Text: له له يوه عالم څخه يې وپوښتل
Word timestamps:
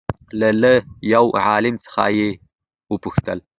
له 0.39 0.49
له 0.61 0.71
يوه 1.13 1.37
عالم 1.47 1.75
څخه 1.85 2.03
يې 2.17 2.29
وپوښتل 2.91 3.39